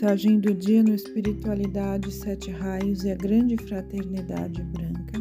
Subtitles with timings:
[0.00, 5.20] Mensagem do dia no Espiritualidade Sete Raios e a Grande Fraternidade Branca.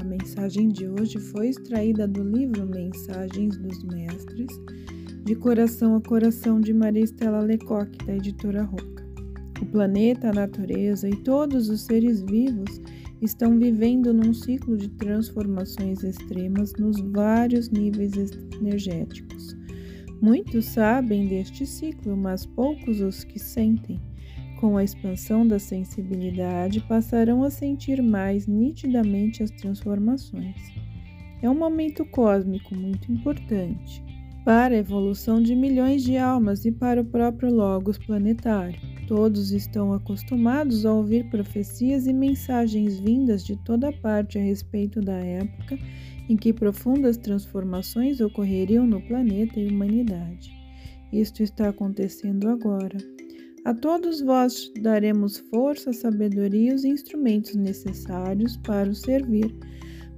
[0.00, 4.48] A mensagem de hoje foi extraída do livro Mensagens dos Mestres,
[5.24, 9.06] de Coração a Coração de Maria Estela Lecoque, da editora Roca.
[9.62, 12.80] O planeta, a natureza e todos os seres vivos
[13.22, 18.12] estão vivendo num ciclo de transformações extremas nos vários níveis
[18.60, 19.56] energéticos
[20.20, 24.00] Muitos sabem deste ciclo, mas poucos os que sentem.
[24.60, 30.56] Com a expansão da sensibilidade, passarão a sentir mais nitidamente as transformações.
[31.42, 34.02] É um momento cósmico muito importante
[34.46, 38.80] para a evolução de milhões de almas e para o próprio Logos planetário.
[39.06, 45.18] Todos estão acostumados a ouvir profecias e mensagens vindas de toda parte a respeito da
[45.18, 45.78] época
[46.28, 50.50] em que profundas transformações ocorreriam no planeta e humanidade.
[51.12, 52.98] Isto está acontecendo agora.
[53.66, 59.52] A todos vós daremos força, sabedoria e os instrumentos necessários para o servir,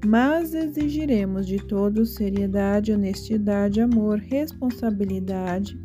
[0.04, 5.80] mas exigiremos de todos seriedade, honestidade, amor, responsabilidade,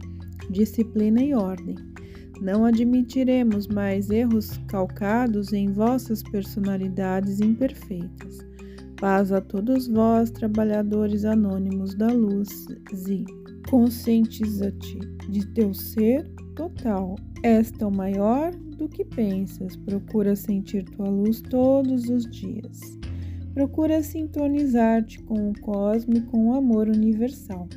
[0.49, 1.75] disciplina e ordem.
[2.41, 8.39] Não admitiremos mais erros calcados em vossas personalidades imperfeitas.
[9.03, 12.47] Paz a todos vós, trabalhadores anônimos da luz,
[12.95, 13.25] Zi.
[13.69, 14.97] Conscientiza-te
[15.29, 17.17] de teu ser total.
[17.43, 19.75] És tão maior do que pensas.
[19.75, 22.79] Procura sentir tua luz todos os dias.
[23.53, 27.67] Procura sintonizar-te com o cosmo e com o amor universal.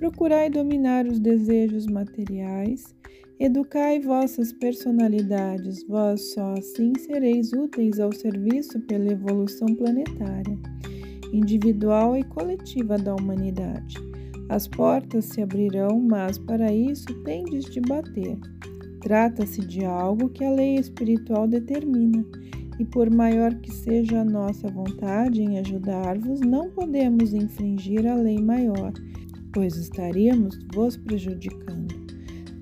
[0.00, 2.92] Procurai dominar os desejos materiais
[3.38, 10.58] Educai vossas personalidades, vós só assim sereis úteis ao serviço pela evolução planetária,
[11.32, 13.96] individual e coletiva da humanidade.
[14.50, 18.38] As portas se abrirão, mas para isso tendes de bater.
[19.00, 22.22] Trata-se de algo que a lei espiritual determina,
[22.78, 28.38] e por maior que seja a nossa vontade em ajudar-vos, não podemos infringir a lei
[28.38, 28.92] maior,
[29.52, 31.94] pois estaríamos vos prejudicando.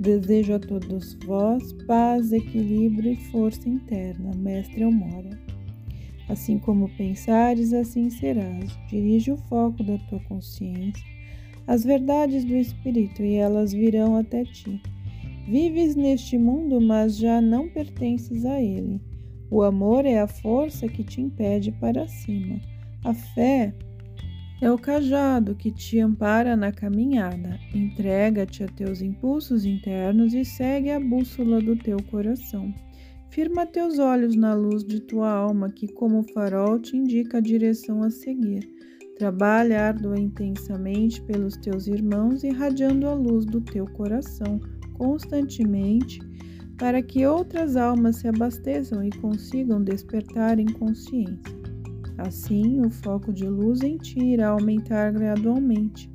[0.01, 5.39] Desejo a todos vós paz, equilíbrio e força interna, Mestre Elmora.
[6.29, 8.79] Assim como pensares, assim serás.
[8.89, 11.19] Dirige o foco da tua consciência
[11.69, 14.81] às verdades do Espírito e elas virão até ti.
[15.47, 19.01] Vives neste mundo, mas já não pertences a ele.
[19.51, 22.59] O amor é a força que te impede para cima.
[23.05, 23.75] A fé
[24.61, 27.59] é o cajado que te ampara na caminhada.
[27.73, 32.75] Entrega-te a teus impulsos internos e segue a bússola do teu coração.
[33.31, 38.03] Firma teus olhos na luz de tua alma, que, como farol, te indica a direção
[38.03, 38.69] a seguir.
[39.17, 44.59] Trabalha ardua intensamente pelos teus irmãos, irradiando a luz do teu coração
[44.95, 46.21] constantemente,
[46.77, 51.59] para que outras almas se abasteçam e consigam despertar em consciência.
[52.19, 56.11] Assim, o foco de luz em ti irá aumentar gradualmente,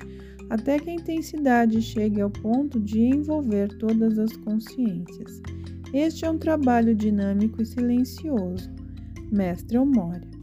[0.50, 5.40] até que a intensidade chegue ao ponto de envolver todas as consciências.
[5.92, 8.70] Este é um trabalho dinâmico e silencioso.
[9.32, 10.33] Mestre Omória.